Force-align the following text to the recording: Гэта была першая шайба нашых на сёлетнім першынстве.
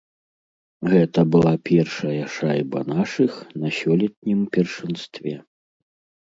Гэта 0.93 1.19
была 1.35 1.51
першая 1.69 2.23
шайба 2.37 2.79
нашых 2.95 3.37
на 3.65 3.69
сёлетнім 3.81 4.39
першынстве. 4.57 5.37